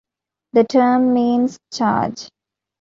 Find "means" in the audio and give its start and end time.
1.13-1.59